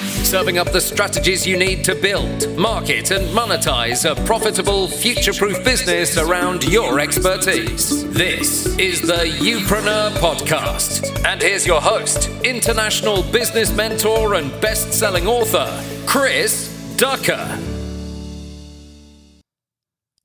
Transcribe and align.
serving 0.00 0.58
up 0.58 0.72
the 0.72 0.80
strategies 0.80 1.46
you 1.46 1.56
need 1.56 1.84
to 1.84 1.94
build, 1.94 2.56
market, 2.56 3.10
and 3.10 3.26
monetize 3.28 4.10
a 4.10 4.14
profitable, 4.24 4.88
future 4.88 5.32
proof 5.32 5.62
business 5.64 6.16
around 6.16 6.64
your 6.64 7.00
expertise. 7.00 8.08
This 8.10 8.66
is 8.78 9.00
the 9.00 9.24
Youpreneur 9.40 10.10
Podcast. 10.18 11.24
And 11.24 11.40
here's 11.42 11.66
your 11.66 11.80
host, 11.80 12.28
international 12.44 13.22
business 13.24 13.72
mentor 13.72 14.34
and 14.34 14.50
best 14.60 14.92
selling 14.92 15.26
author, 15.26 15.68
Chris 16.06 16.68
Ducker. 16.96 17.79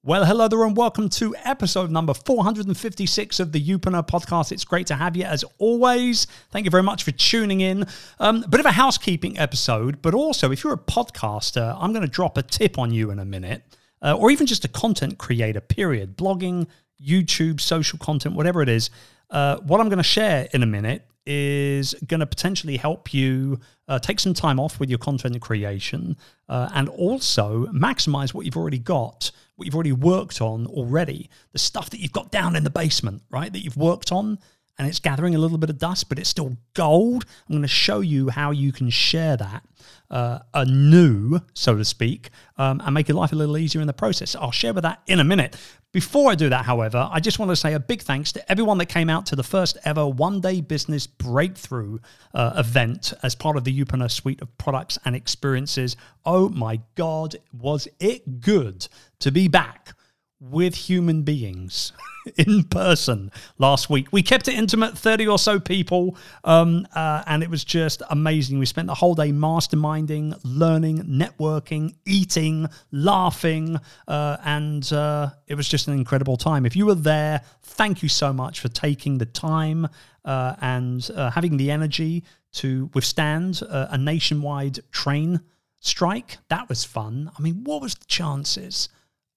Well, 0.07 0.23
hello 0.23 0.47
there, 0.47 0.63
and 0.63 0.77
welcome 0.77 1.09
to 1.09 1.35
episode 1.45 1.89
number 1.89 2.13
456 2.13 3.39
of 3.39 3.51
the 3.51 3.59
Youpreneur 3.59 4.07
podcast. 4.07 4.51
It's 4.51 4.63
great 4.63 4.85
to 4.85 4.95
have 4.95 5.17
you 5.17 5.23
as 5.23 5.43
always. 5.57 6.27
Thank 6.51 6.65
you 6.65 6.69
very 6.69 6.83
much 6.83 7.01
for 7.01 7.09
tuning 7.09 7.61
in. 7.61 7.87
Um, 8.19 8.43
a 8.43 8.47
bit 8.47 8.59
of 8.59 8.67
a 8.67 8.71
housekeeping 8.71 9.39
episode, 9.39 10.03
but 10.03 10.13
also 10.13 10.51
if 10.51 10.63
you're 10.63 10.73
a 10.73 10.77
podcaster, 10.77 11.75
I'm 11.79 11.91
going 11.91 12.05
to 12.05 12.07
drop 12.07 12.37
a 12.37 12.43
tip 12.43 12.77
on 12.77 12.91
you 12.91 13.09
in 13.09 13.17
a 13.17 13.25
minute, 13.25 13.63
uh, 14.03 14.15
or 14.15 14.29
even 14.29 14.45
just 14.45 14.63
a 14.63 14.67
content 14.67 15.17
creator, 15.17 15.59
period. 15.59 16.15
Blogging, 16.15 16.67
YouTube, 17.03 17.59
social 17.59 17.97
content, 17.97 18.35
whatever 18.35 18.61
it 18.61 18.69
is. 18.69 18.91
Uh, 19.31 19.57
what 19.61 19.81
I'm 19.81 19.89
going 19.89 19.97
to 19.97 20.03
share 20.03 20.47
in 20.53 20.61
a 20.61 20.67
minute 20.67 21.01
is 21.25 21.95
going 22.05 22.19
to 22.19 22.27
potentially 22.27 22.77
help 22.77 23.11
you 23.11 23.59
uh, 23.87 23.97
take 23.97 24.19
some 24.19 24.35
time 24.35 24.59
off 24.59 24.79
with 24.79 24.89
your 24.89 24.99
content 24.99 25.41
creation 25.41 26.15
uh, 26.47 26.69
and 26.75 26.89
also 26.89 27.65
maximize 27.67 28.35
what 28.35 28.45
you've 28.45 28.57
already 28.57 28.77
got, 28.77 29.31
what 29.55 29.65
you've 29.65 29.75
already 29.75 29.91
worked 29.91 30.41
on 30.41 30.67
already, 30.67 31.29
the 31.51 31.59
stuff 31.59 31.89
that 31.91 31.99
you've 31.99 32.11
got 32.11 32.31
down 32.31 32.55
in 32.55 32.63
the 32.63 32.69
basement, 32.69 33.23
right? 33.29 33.51
That 33.51 33.63
you've 33.63 33.77
worked 33.77 34.11
on 34.11 34.39
and 34.77 34.87
it's 34.87 34.99
gathering 34.99 35.35
a 35.35 35.37
little 35.37 35.57
bit 35.57 35.69
of 35.69 35.77
dust, 35.77 36.09
but 36.09 36.19
it's 36.19 36.29
still 36.29 36.57
gold. 36.73 37.25
I'm 37.47 37.53
going 37.53 37.61
to 37.61 37.67
show 37.67 38.01
you 38.01 38.29
how 38.29 38.51
you 38.51 38.71
can 38.71 38.89
share 38.89 39.37
that 39.37 39.63
uh, 40.09 40.39
anew, 40.53 41.39
so 41.53 41.75
to 41.75 41.85
speak, 41.85 42.29
um, 42.57 42.81
and 42.83 42.93
make 42.93 43.07
your 43.07 43.17
life 43.17 43.31
a 43.31 43.35
little 43.35 43.57
easier 43.57 43.81
in 43.81 43.87
the 43.87 43.93
process. 43.93 44.35
I'll 44.35 44.51
share 44.51 44.73
with 44.73 44.83
that 44.83 45.01
in 45.07 45.19
a 45.19 45.23
minute. 45.23 45.55
Before 45.91 46.29
I 46.29 46.35
do 46.35 46.49
that, 46.49 46.65
however, 46.65 47.07
I 47.09 47.21
just 47.21 47.39
want 47.39 47.51
to 47.51 47.55
say 47.55 47.73
a 47.73 47.79
big 47.79 48.01
thanks 48.01 48.33
to 48.33 48.51
everyone 48.51 48.77
that 48.79 48.87
came 48.87 49.09
out 49.09 49.25
to 49.27 49.35
the 49.37 49.43
first 49.43 49.77
ever 49.85 50.05
one 50.05 50.41
day 50.41 50.59
business 50.59 51.07
breakthrough 51.07 51.99
uh, 52.33 52.53
event 52.57 53.13
as 53.23 53.33
part 53.33 53.55
of 53.55 53.63
the 53.63 53.77
Youpreneur 53.77 54.11
suite 54.11 54.41
of 54.41 54.57
products 54.57 54.99
and 55.05 55.15
experiences. 55.15 55.95
Oh 56.25 56.49
my 56.49 56.81
God, 56.95 57.37
was 57.53 57.87
it 57.99 58.41
good 58.41 58.87
to 59.19 59.31
be 59.31 59.47
back 59.47 59.93
with 60.41 60.75
human 60.75 61.21
beings 61.21 61.93
in 62.37 62.63
person 62.63 63.31
last 63.57 63.89
week. 63.89 64.07
We 64.11 64.21
kept 64.21 64.47
it 64.47 64.55
intimate, 64.55 64.97
30 64.97 65.27
or 65.27 65.39
so 65.39 65.59
people, 65.59 66.17
um, 66.43 66.87
uh, 66.95 67.23
and 67.27 67.43
it 67.43 67.49
was 67.49 67.63
just 67.63 68.01
amazing. 68.09 68.59
We 68.59 68.65
spent 68.65 68.87
the 68.87 68.95
whole 68.95 69.15
day 69.15 69.31
masterminding, 69.31 70.39
learning, 70.43 71.03
networking, 71.03 71.95
eating, 72.05 72.67
laughing, 72.91 73.79
uh, 74.07 74.37
and 74.43 74.91
uh, 74.91 75.29
it 75.47 75.55
was 75.55 75.67
just 75.67 75.87
an 75.87 75.93
incredible 75.93 76.37
time. 76.37 76.65
If 76.65 76.75
you 76.75 76.85
were 76.85 76.95
there, 76.95 77.41
thank 77.63 78.03
you 78.03 78.09
so 78.09 78.33
much 78.33 78.59
for 78.59 78.69
taking 78.69 79.17
the 79.17 79.25
time 79.25 79.87
uh, 80.23 80.55
and 80.61 81.09
uh, 81.15 81.31
having 81.31 81.57
the 81.57 81.71
energy 81.71 82.23
to 82.53 82.89
withstand 82.93 83.61
uh, 83.69 83.87
a 83.89 83.97
nationwide 83.97 84.79
train 84.91 85.41
strike. 85.79 86.37
That 86.49 86.69
was 86.69 86.83
fun. 86.83 87.31
I 87.37 87.41
mean, 87.41 87.63
what 87.63 87.81
was 87.81 87.95
the 87.95 88.05
chances? 88.05 88.89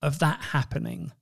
of 0.02 0.18
that 0.20 0.40
happening. 0.40 1.12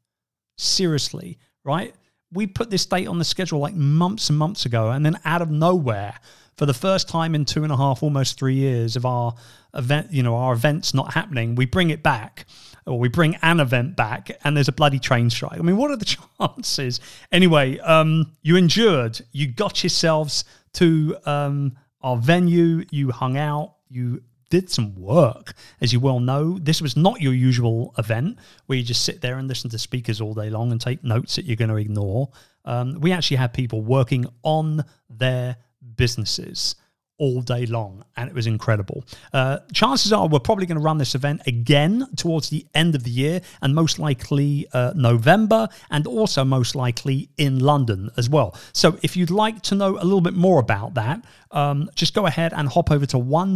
Seriously, 0.56 1.39
right? 1.67 1.95
We 2.33 2.47
put 2.47 2.70
this 2.70 2.86
date 2.86 3.06
on 3.06 3.19
the 3.19 3.25
schedule 3.25 3.59
like 3.59 3.75
months 3.75 4.31
and 4.31 4.39
months 4.39 4.64
ago, 4.64 4.91
and 4.91 5.05
then 5.05 5.19
out 5.25 5.42
of 5.42 5.50
nowhere, 5.50 6.14
for 6.56 6.64
the 6.64 6.75
first 6.75 7.08
time 7.08 7.34
in 7.34 7.45
two 7.45 7.64
and 7.64 7.73
a 7.73 7.77
half, 7.77 8.03
almost 8.03 8.39
three 8.39 8.55
years 8.55 8.97
of 8.97 9.05
our 9.05 9.34
event, 9.75 10.12
you 10.12 10.23
know, 10.23 10.36
our 10.36 10.55
events 10.55 10.95
not 10.95 11.12
happening, 11.12 11.55
we 11.55 11.67
bring 11.67 11.91
it 11.91 12.03
back, 12.03 12.47
or 12.86 12.98
we 12.98 13.08
bring 13.08 13.36
an 13.42 13.61
event 13.61 13.97
back, 13.97 14.31
and 14.45 14.56
there's 14.56 14.69
a 14.69 14.73
bloody 14.73 14.98
train 14.98 15.28
strike. 15.28 15.58
I 15.58 15.62
mean, 15.62 15.77
what 15.77 15.91
are 15.91 15.97
the 15.97 16.17
chances? 16.41 17.01
Anyway, 17.30 17.79
um, 17.80 18.33
you 18.42 18.57
endured, 18.57 19.20
you 19.33 19.48
got 19.48 19.83
yourselves 19.83 20.45
to 20.74 21.17
um, 21.27 21.77
our 22.01 22.17
venue, 22.17 22.85
you 22.91 23.11
hung 23.11 23.36
out, 23.36 23.74
you 23.89 24.23
did 24.51 24.70
some 24.70 24.95
work. 24.95 25.55
As 25.80 25.92
you 25.92 26.01
well 26.01 26.20
know, 26.20 26.58
this 26.58 26.80
was 26.80 26.96
not 26.96 27.20
your 27.20 27.34
usual 27.34 27.95
event 27.98 28.39
where 28.67 28.79
you 28.79 28.84
just 28.84 29.05
sit 29.05 29.20
there 29.20 29.39
and 29.39 29.48
listen 29.48 29.70
to 29.70 29.79
speakers 29.79 30.20
all 30.20 30.34
day 30.34 30.51
long 30.51 30.73
and 30.73 30.80
take 30.80 31.02
notes 31.02 31.36
that 31.36 31.45
you're 31.45 31.57
going 31.57 31.70
to 31.70 31.77
ignore. 31.77 32.30
Um, 32.64 33.01
we 33.01 33.12
actually 33.12 33.39
had 33.39 33.52
people 33.52 33.83
working 33.83 34.27
on 34.42 34.85
their 35.08 35.56
businesses 35.96 36.77
all 37.19 37.41
day 37.41 37.67
long, 37.67 38.05
and 38.17 38.29
it 38.29 38.35
was 38.35 38.47
incredible. 38.47 39.05
Uh, 39.33 39.59
chances 39.73 40.13
are 40.13 40.29
we're 40.29 40.39
probably 40.39 40.67
going 40.67 40.79
to 40.79 40.85
run 40.85 40.99
this 40.99 41.15
event 41.15 41.43
again 41.47 42.07
towards 42.17 42.51
the 42.51 42.67
end 42.75 42.95
of 42.95 43.05
the 43.05 43.11
year, 43.11 43.41
and 43.63 43.75
most 43.75 43.99
likely 43.99 44.67
uh, 44.73 44.93
November, 44.95 45.69
and 45.91 46.07
also 46.07 46.45
most 46.45 46.75
likely 46.75 47.29
in 47.39 47.59
London 47.59 48.11
as 48.17 48.29
well. 48.29 48.55
So 48.73 48.99
if 49.03 49.17
you'd 49.17 49.31
like 49.31 49.63
to 49.63 49.75
know 49.75 49.99
a 49.99 50.05
little 50.05 50.21
bit 50.21 50.35
more 50.35 50.61
about 50.61 50.95
that, 50.95 51.25
um, 51.51 51.91
just 51.95 52.15
go 52.15 52.27
ahead 52.27 52.53
and 52.53 52.69
hop 52.69 52.91
over 52.91 53.07
to 53.07 53.19
one 53.19 53.47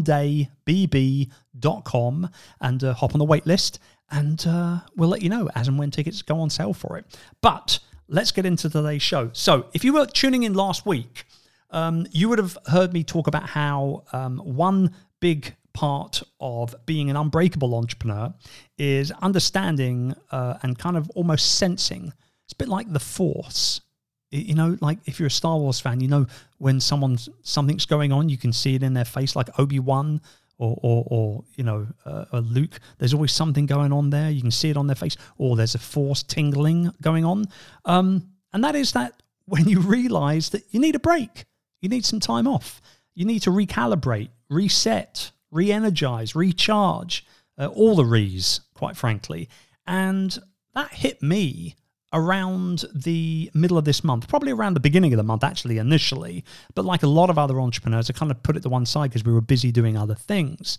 onedaybb.com 0.67 2.31
and 2.61 2.85
uh, 2.85 2.95
hop 2.95 3.15
on 3.15 3.19
the 3.19 3.25
wait 3.25 3.47
list, 3.47 3.79
and 4.11 4.45
uh, 4.47 4.81
we'll 4.97 5.09
let 5.09 5.23
you 5.23 5.29
know 5.29 5.49
as 5.55 5.69
and 5.69 5.79
when 5.79 5.91
tickets 5.91 6.23
go 6.23 6.41
on 6.41 6.51
sale 6.51 6.75
for 6.75 6.97
it. 6.99 7.07
But 7.41 7.79
let's 8.09 8.33
get 8.33 8.45
into 8.47 8.69
today's 8.69 9.03
show. 9.03 9.31
So 9.33 9.67
if 9.73 9.85
you 9.85 9.93
were 9.93 10.07
tuning 10.07 10.43
in 10.45 10.55
last 10.55 10.87
week, 10.87 11.25
um, 11.71 12.07
you 12.11 12.29
would 12.29 12.39
have 12.39 12.57
heard 12.67 12.93
me 12.93 13.05
talk 13.05 13.27
about 13.27 13.49
how 13.49 14.05
um, 14.13 14.39
one 14.39 14.95
big 15.21 15.55
part 15.73 16.23
of 16.41 16.75
being 16.87 17.11
an 17.11 17.17
unbreakable 17.17 17.75
entrepreneur 17.75 18.35
is 18.79 19.13
understanding 19.23 20.15
uh, 20.33 20.59
and 20.63 20.79
kind 20.79 20.97
of 20.97 21.09
almost 21.11 21.57
sensing. 21.57 22.13
It's 22.45 22.53
a 22.53 22.57
bit 22.57 22.69
like 22.69 22.93
the 22.93 23.01
force. 23.01 23.81
You 24.31 24.55
know, 24.55 24.77
like 24.81 24.99
if 25.07 25.19
you're 25.19 25.27
a 25.27 25.31
Star 25.31 25.59
Wars 25.59 25.81
fan, 25.81 26.01
you 26.01 26.09
know 26.09 26.27
when 26.59 26.81
someone's 26.81 27.29
something's 27.43 27.87
going 27.87 28.13
on, 28.13 28.29
you 28.29 28.39
can 28.39 28.53
see 28.53 28.75
it 28.75 28.83
in 28.83 28.95
their 28.95 29.05
face, 29.05 29.35
like 29.35 29.59
Obi 29.59 29.81
Wan 29.81 30.21
or, 30.61 30.79
or, 30.83 31.05
or, 31.11 31.45
you 31.57 31.65
know, 31.65 31.87
uh, 32.05 32.27
Luke. 32.33 32.79
There's 32.99 33.15
always 33.15 33.33
something 33.33 33.67
going 33.67 33.93
on 33.93 34.11
there. 34.11 34.31
You 34.31 34.43
can 34.43 34.51
see 34.51 34.69
it 34.69 34.77
on 34.77 34.87
their 34.87 34.95
face, 34.95 35.17
or 35.39 35.57
there's 35.57 35.75
a 35.75 35.79
force 35.79 36.23
tingling 36.23 36.93
going 37.01 37.25
on. 37.25 37.47
Um, 37.87 38.29
and 38.53 38.63
that 38.63 38.77
is 38.77 38.93
that 38.93 39.23
when 39.47 39.67
you 39.69 39.81
realize 39.81 40.51
that 40.51 40.63
you 40.71 40.79
need 40.79 40.95
a 40.95 41.01
break. 41.01 41.47
You 41.81 41.89
need 41.89 42.05
some 42.05 42.21
time 42.21 42.47
off. 42.47 42.81
You 43.15 43.25
need 43.25 43.41
to 43.41 43.51
recalibrate, 43.51 44.31
reset, 44.49 45.31
re 45.51 45.73
energize, 45.73 46.35
recharge, 46.35 47.27
uh, 47.59 47.67
all 47.67 47.97
the 47.97 48.05
re's, 48.05 48.61
quite 48.75 48.97
frankly. 48.97 49.49
And 49.87 50.39
that 50.75 50.93
hit 50.93 51.23
me 51.23 51.77
around 52.13 52.85
the 52.93 53.51
middle 53.55 53.79
of 53.79 53.85
this 53.85 54.03
month, 54.03 54.27
probably 54.27 54.51
around 54.51 54.75
the 54.75 54.81
beginning 54.81 55.13
of 55.13 55.17
the 55.17 55.23
month, 55.23 55.45
actually, 55.45 55.79
initially. 55.79 56.45
But 56.75 56.85
like 56.85 57.03
a 57.03 57.09
lot 57.09 57.31
of 57.31 57.39
other 57.39 57.61
entrepreneurs, 57.61 58.11
I 58.11 58.13
kind 58.15 58.33
of 58.33 58.43
put 58.43 58.57
it 58.57 58.63
to 58.65 58.69
one 58.69 58.87
side 58.87 59.11
because 59.11 59.25
we 59.25 59.33
were 59.33 59.41
busy 59.41 59.71
doing 59.71 59.97
other 59.97 60.15
things. 60.15 60.79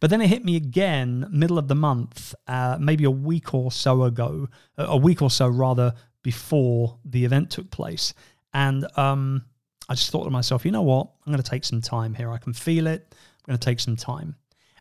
But 0.00 0.10
then 0.10 0.20
it 0.20 0.28
hit 0.28 0.44
me 0.44 0.56
again, 0.56 1.26
middle 1.30 1.58
of 1.58 1.68
the 1.68 1.74
month, 1.74 2.34
uh, 2.46 2.78
maybe 2.80 3.04
a 3.04 3.10
week 3.10 3.54
or 3.54 3.72
so 3.72 4.04
ago, 4.04 4.48
a 4.76 4.96
week 4.96 5.20
or 5.20 5.30
so 5.30 5.48
rather 5.48 5.94
before 6.22 6.98
the 7.04 7.24
event 7.24 7.50
took 7.50 7.70
place. 7.70 8.14
And 8.52 8.86
um, 8.96 9.44
I 9.88 9.94
just 9.94 10.10
thought 10.10 10.24
to 10.24 10.30
myself, 10.30 10.64
you 10.64 10.70
know 10.70 10.82
what? 10.82 11.08
I'm 11.26 11.32
going 11.32 11.42
to 11.42 11.50
take 11.50 11.64
some 11.64 11.80
time 11.80 12.14
here. 12.14 12.30
I 12.30 12.38
can 12.38 12.52
feel 12.52 12.86
it. 12.86 13.06
I'm 13.12 13.52
going 13.52 13.58
to 13.58 13.64
take 13.64 13.80
some 13.80 13.96
time. 13.96 14.36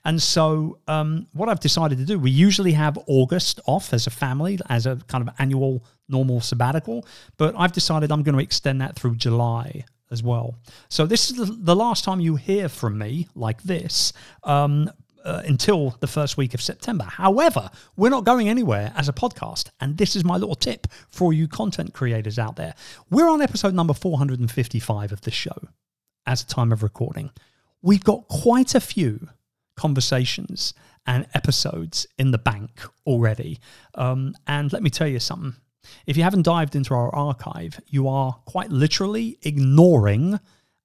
And 0.07 0.21
so, 0.21 0.79
um, 0.87 1.27
what 1.33 1.49
I've 1.49 1.59
decided 1.59 1.97
to 1.97 2.05
do, 2.05 2.17
we 2.17 2.31
usually 2.31 2.71
have 2.71 2.97
August 3.07 3.59
off 3.65 3.93
as 3.93 4.07
a 4.07 4.09
family, 4.09 4.57
as 4.69 4.85
a 4.85 4.95
kind 5.07 5.27
of 5.27 5.33
annual 5.37 5.83
normal 6.07 6.39
sabbatical, 6.39 7.05
but 7.35 7.53
I've 7.57 7.73
decided 7.73 8.11
I'm 8.11 8.23
going 8.23 8.35
to 8.35 8.41
extend 8.41 8.79
that 8.79 8.95
through 8.95 9.17
July 9.17 9.83
as 10.09 10.23
well. 10.23 10.55
So, 10.87 11.05
this 11.05 11.29
is 11.29 11.51
the, 11.61 11.75
last 11.75 12.05
time 12.05 12.21
you 12.21 12.37
hear 12.37 12.69
from 12.69 12.97
me 12.97 13.27
like 13.35 13.61
this. 13.63 14.13
Um, 14.45 14.89
uh, 15.27 15.41
until 15.45 15.95
the 15.99 16.07
first 16.07 16.37
week 16.37 16.53
of 16.53 16.61
September. 16.61 17.03
However, 17.03 17.69
we're 17.97 18.09
not 18.09 18.23
going 18.23 18.47
anywhere 18.47 18.93
as 18.95 19.09
a 19.09 19.13
podcast. 19.13 19.69
And 19.81 19.97
this 19.97 20.15
is 20.15 20.23
my 20.23 20.37
little 20.37 20.55
tip 20.55 20.87
for 21.09 21.33
you 21.33 21.47
content 21.47 21.93
creators 21.93 22.39
out 22.39 22.55
there. 22.55 22.73
We're 23.11 23.29
on 23.29 23.41
episode 23.41 23.73
number 23.73 23.93
455 23.93 25.11
of 25.11 25.21
this 25.21 25.33
show 25.33 25.57
as 26.25 26.41
a 26.41 26.47
time 26.47 26.71
of 26.71 26.81
recording. 26.81 27.31
We've 27.81 28.03
got 28.03 28.27
quite 28.29 28.73
a 28.73 28.79
few 28.79 29.29
conversations 29.75 30.73
and 31.05 31.27
episodes 31.33 32.07
in 32.17 32.31
the 32.31 32.37
bank 32.37 32.81
already. 33.05 33.59
Um, 33.95 34.33
and 34.47 34.71
let 34.71 34.81
me 34.81 34.89
tell 34.89 35.07
you 35.07 35.19
something. 35.19 35.55
If 36.05 36.17
you 36.17 36.23
haven't 36.23 36.43
dived 36.43 36.75
into 36.75 36.93
our 36.93 37.13
archive, 37.13 37.79
you 37.87 38.07
are 38.07 38.33
quite 38.45 38.71
literally 38.71 39.37
ignoring 39.43 40.39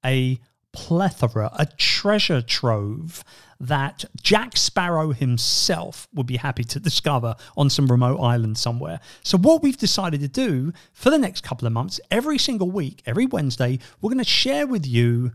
a 0.05 0.39
plethora, 0.73 1.51
a 1.59 1.67
treasure 1.67 2.43
trove 2.43 3.23
that 3.61 4.05
Jack 4.21 4.57
Sparrow 4.57 5.13
himself 5.13 6.09
would 6.13 6.27
be 6.27 6.37
happy 6.37 6.65
to 6.65 6.81
discover 6.81 7.37
on 7.57 7.71
some 7.71 7.87
remote 7.87 8.19
island 8.19 8.59
somewhere. 8.59 9.01
So, 9.23 9.39
what 9.39 9.63
we've 9.63 9.77
decided 9.77 10.21
to 10.21 10.29
do 10.29 10.73
for 10.93 11.11
the 11.11 11.19
next 11.19 11.43
couple 11.43 11.67
of 11.67 11.73
months, 11.73 12.01
every 12.11 12.39
single 12.39 12.71
week, 12.71 13.03
every 13.07 13.27
Wednesday, 13.27 13.79
we're 14.01 14.11
going 14.11 14.19
to 14.19 14.25
share 14.25 14.67
with 14.67 14.87
you 14.87 15.33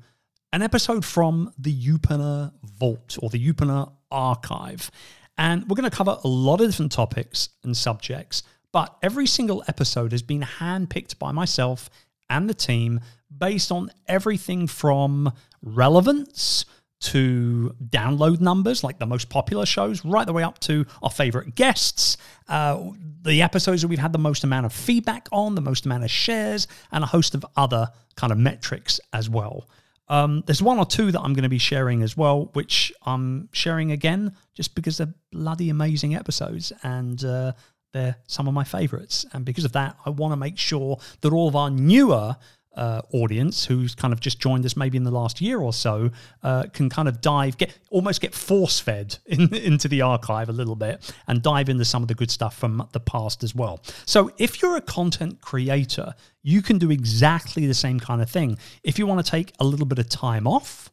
an 0.52 0.62
episode 0.62 1.06
from 1.06 1.54
the 1.58 1.74
Youpreneur 1.74 2.52
Vault 2.64 3.18
or 3.22 3.30
the 3.30 3.40
Youpreneur 3.40 3.92
Archive. 4.12 4.92
And 5.38 5.70
we're 5.70 5.76
going 5.76 5.90
to 5.90 5.96
cover 5.96 6.18
a 6.24 6.28
lot 6.28 6.62
of 6.62 6.68
different 6.68 6.92
topics 6.92 7.50
and 7.64 7.78
subjects, 7.78 8.44
but 8.72 8.98
every 9.02 9.28
single 9.28 9.64
episode 9.68 10.12
has 10.12 10.24
been 10.24 10.42
handpicked 10.42 11.20
by 11.20 11.32
myself 11.32 11.90
and 12.30 12.50
the 12.50 12.54
team 12.54 13.00
based 13.36 13.72
on 13.72 13.92
everything 14.08 14.68
from 14.68 15.32
relevance 15.62 16.66
to 17.00 17.76
download 17.84 18.42
numbers, 18.42 18.84
like 18.84 18.98
the 18.98 19.06
most 19.06 19.30
popular 19.30 19.66
shows, 19.66 20.04
right 20.04 20.26
the 20.26 20.34
way 20.34 20.44
up 20.44 20.60
to 20.60 20.86
our 21.04 21.12
favorite 21.12 21.54
guests, 21.56 22.18
uh, 22.50 22.82
the 23.22 23.42
episodes 23.42 23.82
that 23.82 23.88
we've 23.88 24.00
had 24.00 24.14
the 24.14 24.20
most 24.20 24.44
amount 24.44 24.66
of 24.66 24.74
feedback 24.74 25.28
on, 25.32 25.54
the 25.54 25.62
most 25.62 25.86
amount 25.86 26.04
of 26.04 26.10
shares, 26.10 26.68
and 26.92 27.04
a 27.04 27.08
host 27.08 27.36
of 27.36 27.46
other 27.56 27.88
kind 28.16 28.32
of 28.32 28.40
metrics 28.40 29.00
as 29.14 29.30
well. 29.30 29.68
Um, 30.10 30.44
there's 30.46 30.62
one 30.62 30.80
or 30.80 30.86
two 30.86 31.12
that 31.12 31.20
I'm 31.20 31.34
going 31.34 31.44
to 31.44 31.50
be 31.50 31.58
sharing 31.58 32.02
as 32.02 32.16
well, 32.16 32.50
which 32.54 32.94
I'm 33.06 33.50
sharing 33.52 33.92
again 33.92 34.36
just 34.54 34.74
because 34.74 34.98
they're 34.98 35.14
bloody 35.32 35.70
amazing 35.70 36.16
episodes 36.16 36.72
and 36.82 37.24
uh, 37.26 37.52
they're 37.98 38.16
some 38.28 38.48
of 38.48 38.54
my 38.54 38.64
favorites. 38.64 39.26
And 39.34 39.44
because 39.44 39.66
of 39.66 39.72
that, 39.74 39.98
I 40.06 40.12
want 40.12 40.32
to 40.32 40.38
make 40.38 40.58
sure 40.58 41.00
that 41.22 41.34
all 41.34 41.48
of 41.48 41.56
our 41.56 41.70
newer 41.70 42.38
uh, 42.76 43.02
audience 43.12 43.66
who's 43.66 43.96
kind 43.96 44.14
of 44.14 44.20
just 44.20 44.40
joined 44.40 44.64
us 44.64 44.78
maybe 44.78 44.98
in 44.98 45.04
the 45.04 45.12
last 45.12 45.42
year 45.42 45.60
or 45.60 45.74
so 45.74 46.12
uh, 46.44 46.66
can 46.74 46.90
kind 46.90 47.08
of 47.08 47.22
dive, 47.22 47.58
get 47.58 47.76
almost 47.90 48.22
get 48.22 48.36
force 48.36 48.80
fed 48.80 49.18
in, 49.26 49.54
into 49.56 49.88
the 49.88 50.02
archive 50.02 50.48
a 50.48 50.54
little 50.54 50.76
bit 50.76 51.12
and 51.28 51.42
dive 51.42 51.70
into 51.70 51.84
some 51.84 52.04
of 52.04 52.08
the 52.08 52.14
good 52.14 52.30
stuff 52.30 52.56
from 52.56 52.88
the 52.92 53.00
past 53.00 53.44
as 53.44 53.56
well. 53.56 53.82
So 54.06 54.32
if 54.38 54.62
you're 54.62 54.78
a 54.78 54.82
content 54.82 55.42
creator, 55.42 56.14
you 56.44 56.62
can 56.62 56.78
do 56.78 56.92
exactly 56.92 57.66
the 57.66 57.74
same 57.74 58.00
kind 58.00 58.22
of 58.22 58.30
thing. 58.30 58.60
If 58.84 59.00
you 59.00 59.08
want 59.08 59.26
to 59.26 59.30
take 59.30 59.54
a 59.60 59.66
little 59.66 59.88
bit 59.88 59.98
of 59.98 60.08
time 60.08 60.46
off, 60.46 60.92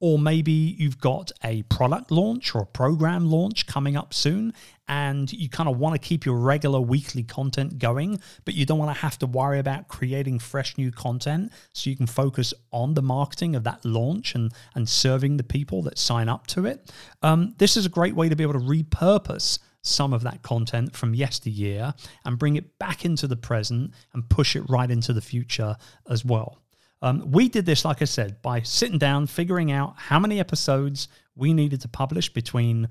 or 0.00 0.18
maybe 0.18 0.52
you've 0.52 0.98
got 0.98 1.30
a 1.42 1.62
product 1.64 2.10
launch 2.10 2.54
or 2.54 2.62
a 2.62 2.66
program 2.66 3.30
launch 3.30 3.66
coming 3.66 3.96
up 3.96 4.12
soon 4.12 4.52
and 4.88 5.32
you 5.32 5.48
kind 5.48 5.68
of 5.68 5.78
want 5.78 5.94
to 5.94 5.98
keep 5.98 6.26
your 6.26 6.36
regular 6.36 6.80
weekly 6.80 7.22
content 7.22 7.78
going, 7.78 8.20
but 8.44 8.54
you 8.54 8.66
don't 8.66 8.78
want 8.78 8.94
to 8.94 9.00
have 9.00 9.18
to 9.18 9.26
worry 9.26 9.58
about 9.58 9.88
creating 9.88 10.38
fresh 10.38 10.76
new 10.76 10.90
content 10.90 11.50
so 11.72 11.88
you 11.88 11.96
can 11.96 12.06
focus 12.06 12.52
on 12.70 12.94
the 12.94 13.02
marketing 13.02 13.56
of 13.56 13.64
that 13.64 13.82
launch 13.84 14.34
and, 14.34 14.52
and 14.74 14.88
serving 14.88 15.36
the 15.36 15.44
people 15.44 15.82
that 15.82 15.98
sign 15.98 16.28
up 16.28 16.46
to 16.46 16.66
it. 16.66 16.92
Um, 17.22 17.54
this 17.58 17.76
is 17.76 17.86
a 17.86 17.90
great 17.90 18.14
way 18.14 18.28
to 18.28 18.36
be 18.36 18.42
able 18.42 18.54
to 18.54 18.58
repurpose 18.58 19.58
some 19.80 20.12
of 20.12 20.22
that 20.22 20.42
content 20.42 20.96
from 20.96 21.14
yesteryear 21.14 21.94
and 22.24 22.38
bring 22.38 22.56
it 22.56 22.78
back 22.78 23.04
into 23.04 23.26
the 23.26 23.36
present 23.36 23.92
and 24.12 24.28
push 24.28 24.56
it 24.56 24.62
right 24.68 24.90
into 24.90 25.12
the 25.12 25.20
future 25.20 25.76
as 26.08 26.24
well. 26.24 26.63
Um, 27.04 27.22
we 27.30 27.50
did 27.50 27.66
this, 27.66 27.84
like 27.84 28.00
I 28.00 28.06
said, 28.06 28.40
by 28.40 28.62
sitting 28.62 28.96
down, 28.96 29.26
figuring 29.26 29.70
out 29.70 29.92
how 29.98 30.18
many 30.18 30.40
episodes 30.40 31.08
we 31.36 31.52
needed 31.52 31.82
to 31.82 31.88
publish 31.88 32.32
between 32.32 32.88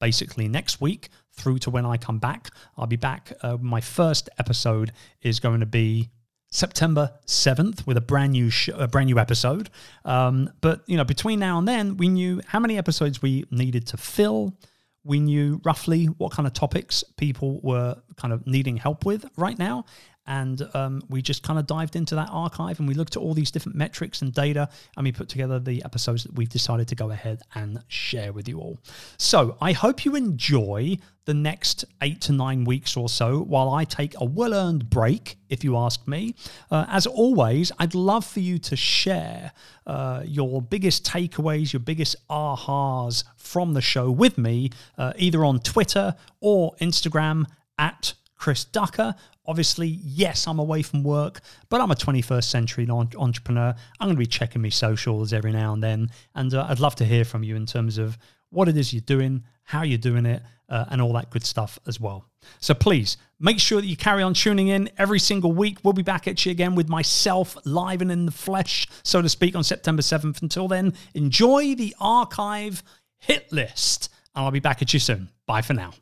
basically 0.00 0.46
next 0.46 0.80
week 0.80 1.08
through 1.32 1.58
to 1.58 1.70
when 1.70 1.84
I 1.84 1.96
come 1.96 2.20
back. 2.20 2.50
I'll 2.78 2.86
be 2.86 2.94
back. 2.94 3.32
Uh, 3.42 3.56
my 3.60 3.80
first 3.80 4.30
episode 4.38 4.92
is 5.20 5.40
going 5.40 5.58
to 5.60 5.66
be 5.66 6.10
September 6.48 7.12
7th 7.26 7.84
with 7.88 7.96
a 7.96 8.00
brand 8.00 8.32
new 8.32 8.50
sh- 8.50 8.70
a 8.72 8.86
brand 8.86 9.08
new 9.08 9.18
episode. 9.18 9.68
Um, 10.04 10.48
but 10.60 10.82
you 10.86 10.96
know, 10.96 11.04
between 11.04 11.40
now 11.40 11.58
and 11.58 11.66
then, 11.66 11.96
we 11.96 12.08
knew 12.08 12.40
how 12.46 12.60
many 12.60 12.78
episodes 12.78 13.20
we 13.20 13.46
needed 13.50 13.88
to 13.88 13.96
fill. 13.96 14.56
We 15.02 15.18
knew 15.18 15.60
roughly 15.64 16.04
what 16.06 16.30
kind 16.30 16.46
of 16.46 16.52
topics 16.52 17.02
people 17.16 17.60
were 17.62 17.96
kind 18.16 18.32
of 18.32 18.46
needing 18.46 18.76
help 18.76 19.04
with 19.04 19.26
right 19.36 19.58
now, 19.58 19.86
and 20.26 20.68
um, 20.74 21.02
we 21.08 21.22
just 21.22 21.42
kind 21.42 21.58
of 21.58 21.66
dived 21.66 21.96
into 21.96 22.14
that 22.14 22.28
archive 22.30 22.78
and 22.78 22.88
we 22.88 22.94
looked 22.94 23.16
at 23.16 23.22
all 23.22 23.34
these 23.34 23.50
different 23.50 23.76
metrics 23.76 24.22
and 24.22 24.32
data 24.32 24.68
and 24.96 25.04
we 25.04 25.12
put 25.12 25.28
together 25.28 25.58
the 25.58 25.84
episodes 25.84 26.24
that 26.24 26.34
we've 26.34 26.48
decided 26.48 26.88
to 26.88 26.94
go 26.94 27.10
ahead 27.10 27.42
and 27.54 27.82
share 27.88 28.32
with 28.32 28.48
you 28.48 28.58
all. 28.58 28.78
So 29.18 29.56
I 29.60 29.72
hope 29.72 30.04
you 30.04 30.16
enjoy 30.16 30.98
the 31.26 31.34
next 31.34 31.84
eight 32.02 32.20
to 32.22 32.32
nine 32.32 32.64
weeks 32.64 32.96
or 32.96 33.08
so 33.08 33.40
while 33.40 33.70
I 33.70 33.84
take 33.84 34.14
a 34.18 34.24
well 34.24 34.54
earned 34.54 34.88
break, 34.88 35.36
if 35.48 35.62
you 35.64 35.76
ask 35.76 36.06
me. 36.06 36.34
Uh, 36.70 36.86
as 36.88 37.06
always, 37.06 37.70
I'd 37.78 37.94
love 37.94 38.24
for 38.24 38.40
you 38.40 38.58
to 38.60 38.76
share 38.76 39.52
uh, 39.86 40.22
your 40.24 40.62
biggest 40.62 41.04
takeaways, 41.04 41.72
your 41.72 41.80
biggest 41.80 42.16
ahas 42.28 43.24
from 43.36 43.74
the 43.74 43.80
show 43.80 44.10
with 44.10 44.38
me, 44.38 44.70
uh, 44.96 45.12
either 45.16 45.44
on 45.44 45.60
Twitter 45.60 46.14
or 46.40 46.74
Instagram 46.76 47.46
at 47.78 48.14
Chris 48.36 48.64
Ducker. 48.64 49.14
Obviously, 49.46 49.98
yes, 50.02 50.46
I'm 50.46 50.58
away 50.58 50.82
from 50.82 51.02
work, 51.02 51.40
but 51.68 51.80
I'm 51.80 51.90
a 51.90 51.94
21st 51.94 52.44
century 52.44 52.88
entrepreneur. 52.90 53.74
I'm 54.00 54.06
going 54.06 54.16
to 54.16 54.20
be 54.20 54.26
checking 54.26 54.62
my 54.62 54.68
socials 54.68 55.32
every 55.32 55.52
now 55.52 55.72
and 55.72 55.82
then. 55.82 56.10
And 56.34 56.52
uh, 56.54 56.66
I'd 56.68 56.80
love 56.80 56.96
to 56.96 57.04
hear 57.04 57.24
from 57.24 57.42
you 57.42 57.56
in 57.56 57.66
terms 57.66 57.98
of 57.98 58.18
what 58.50 58.68
it 58.68 58.76
is 58.76 58.92
you're 58.92 59.00
doing, 59.02 59.44
how 59.64 59.82
you're 59.82 59.98
doing 59.98 60.26
it, 60.26 60.42
uh, 60.68 60.86
and 60.90 61.00
all 61.00 61.12
that 61.12 61.30
good 61.30 61.44
stuff 61.44 61.78
as 61.86 62.00
well. 62.00 62.24
So 62.60 62.74
please 62.74 63.16
make 63.40 63.60
sure 63.60 63.80
that 63.80 63.86
you 63.86 63.96
carry 63.96 64.22
on 64.22 64.34
tuning 64.34 64.68
in 64.68 64.90
every 64.98 65.18
single 65.18 65.52
week. 65.52 65.78
We'll 65.82 65.92
be 65.92 66.02
back 66.02 66.26
at 66.28 66.44
you 66.44 66.52
again 66.52 66.74
with 66.74 66.88
myself 66.88 67.56
live 67.64 68.02
and 68.02 68.10
in 68.10 68.26
the 68.26 68.32
flesh, 68.32 68.86
so 69.02 69.22
to 69.22 69.28
speak, 69.28 69.54
on 69.54 69.64
September 69.64 70.02
7th. 70.02 70.42
Until 70.42 70.68
then, 70.68 70.94
enjoy 71.14 71.74
the 71.74 71.94
archive 72.00 72.82
hit 73.18 73.52
list, 73.52 74.10
and 74.34 74.44
I'll 74.44 74.50
be 74.50 74.60
back 74.60 74.82
at 74.82 74.92
you 74.92 75.00
soon. 75.00 75.28
Bye 75.46 75.62
for 75.62 75.74
now. 75.74 75.92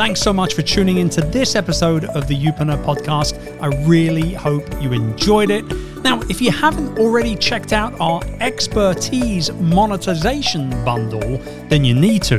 Thanks 0.00 0.22
so 0.22 0.32
much 0.32 0.54
for 0.54 0.62
tuning 0.62 0.96
in 0.96 1.10
to 1.10 1.20
this 1.20 1.54
episode 1.54 2.06
of 2.06 2.26
the 2.26 2.34
Youpreneur 2.34 2.82
podcast. 2.82 3.36
I 3.60 3.66
really 3.86 4.32
hope 4.32 4.64
you 4.80 4.94
enjoyed 4.94 5.50
it. 5.50 5.62
Now, 6.02 6.22
if 6.22 6.40
you 6.40 6.50
haven't 6.50 6.98
already 6.98 7.36
checked 7.36 7.74
out 7.74 8.00
our 8.00 8.22
expertise 8.40 9.52
monetization 9.52 10.70
bundle, 10.86 11.36
then 11.68 11.84
you 11.84 11.92
need 11.92 12.22
to. 12.22 12.38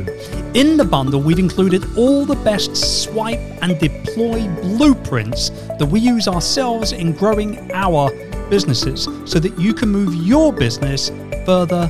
In 0.60 0.76
the 0.76 0.84
bundle, 0.84 1.22
we've 1.22 1.38
included 1.38 1.86
all 1.96 2.26
the 2.26 2.36
best 2.38 2.76
swipe 2.76 3.38
and 3.62 3.78
deploy 3.78 4.42
blueprints 4.62 5.52
that 5.78 5.86
we 5.86 6.00
use 6.00 6.28
ourselves 6.28 6.94
in 6.94 7.12
growing 7.12 7.72
our 7.74 8.10
businesses 8.50 9.08
so 9.26 9.38
that 9.38 9.56
you 9.60 9.76
can 9.76 9.88
move 9.88 10.16
your 10.16 10.52
business 10.52 11.12
further 11.46 11.88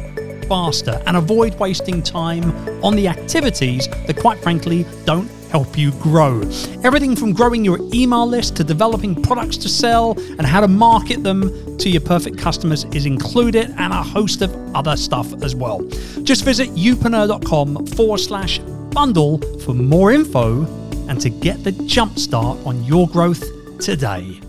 faster 0.51 1.01
and 1.05 1.15
avoid 1.15 1.57
wasting 1.59 2.03
time 2.03 2.43
on 2.83 2.93
the 2.93 3.07
activities 3.07 3.87
that, 3.87 4.17
quite 4.17 4.37
frankly, 4.39 4.85
don't 5.05 5.31
help 5.49 5.77
you 5.77 5.93
grow. 5.93 6.41
Everything 6.83 7.15
from 7.15 7.31
growing 7.31 7.63
your 7.63 7.79
email 7.93 8.27
list 8.27 8.57
to 8.57 8.63
developing 8.65 9.15
products 9.23 9.55
to 9.55 9.69
sell 9.69 10.19
and 10.37 10.45
how 10.45 10.59
to 10.59 10.67
market 10.67 11.23
them 11.23 11.77
to 11.77 11.89
your 11.89 12.01
perfect 12.01 12.37
customers 12.37 12.83
is 12.93 13.05
included, 13.05 13.73
and 13.77 13.93
a 13.93 14.03
host 14.03 14.41
of 14.41 14.53
other 14.75 14.97
stuff 14.97 15.41
as 15.41 15.55
well. 15.55 15.79
Just 16.23 16.43
visit 16.43 16.67
youpreneur.com 16.71 17.87
forward 17.87 18.17
slash 18.17 18.59
bundle 18.91 19.37
for 19.59 19.73
more 19.73 20.11
info 20.11 20.65
and 21.07 21.21
to 21.21 21.29
get 21.29 21.63
the 21.63 21.71
jump 21.87 22.19
start 22.19 22.57
on 22.65 22.83
your 22.83 23.07
growth 23.07 23.41
today. 23.79 24.41